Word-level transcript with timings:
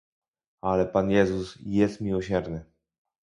"Ale 0.61 0.85
Pan 0.87 1.09
Jezus 1.11 1.57
jest 1.65 2.01
miłosierny." 2.01 2.65